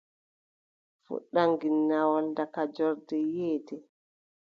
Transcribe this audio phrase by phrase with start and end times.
[1.05, 3.75] Fuɗɗam ginnawol, daga joorde yiʼété.